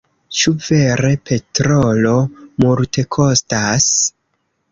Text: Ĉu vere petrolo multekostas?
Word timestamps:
Ĉu 0.35 0.51
vere 0.67 1.11
petrolo 1.31 2.15
multekostas? 2.65 3.87